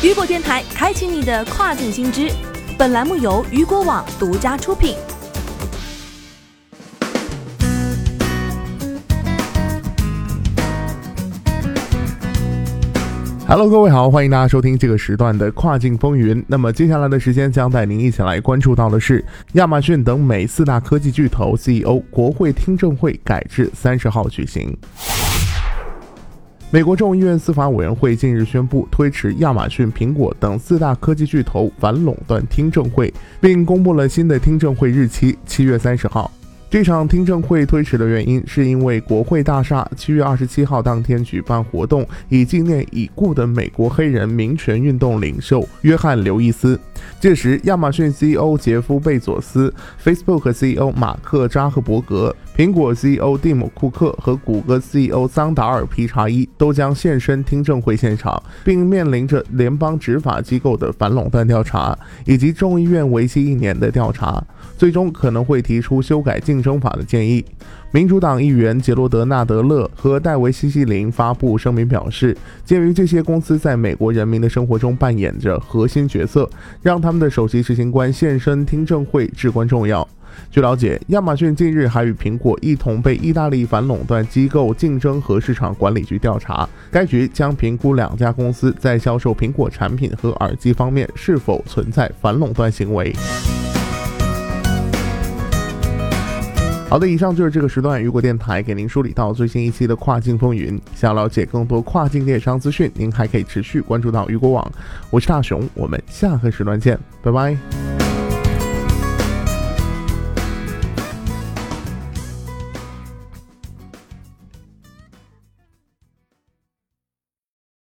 [0.00, 2.30] 雨果电台开启你的跨境新知。
[2.78, 4.94] 本栏目由雨果网独家出品。
[13.48, 16.44] Hello，各位好，欢迎大家收听这个时段的跨境风云。
[16.46, 19.24] 那么接下来的时间将带您一起来关注到的是，
[19.54, 24.78] 亚马逊等美四大科技巨头 CEO 国会听证会改至三十号举行。
[26.70, 36.30] 美国众议院司法委员会近日宣布推迟亚马逊、苹果等四大科技巨头反垄断听证会，并公布了新的听证会日期，七月三十号。
[36.70, 46.78] 这场听证会推迟的原因，是因为国会大厦七月二十七号当天举办活动，以纪念已故的美国黑人民权运动领袖约翰·刘易斯。
[47.18, 49.72] 届时，亚马逊 CEO 杰夫·贝佐斯、
[50.04, 64.44] Facebook CEO 马克·扎克伯格、苹果 CEO 蒂姆·库克和谷歌 CEO 桑达尔·皮查伊都将现身听证会现场，并面临着联邦执法机构的反垄断调查以及众议院为期一年的调查，
[64.76, 67.44] 最终可能会提出修改竞争法的建议。
[67.92, 76.50] 民主党议员杰罗德·纳德勒和戴维·西西林发布声明表示，鉴于这些公司在美国人民的生活中扮演着核心角色，
[76.82, 80.06] 让他们的首席执行官现身听证会至关重要。
[80.50, 93.14] 据了解，亚马逊近日还与苹果一同被意大利反垄断机构竞争和市场管理局调查，该局将评估两家公司在销售苹果产品和耳机方面是否存在反垄断行为。
[96.88, 100.80] 好的，以上就是这个时段雨果电台给您梳理到最新一期的跨境风云。
[100.94, 104.72] 想了解更多跨境电商资讯，您还可以持续关注到雨果网。
[105.10, 107.77] 我是大熊，我们下个时段见，拜拜。